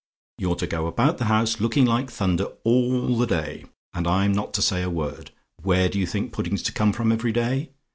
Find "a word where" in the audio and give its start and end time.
4.81-5.89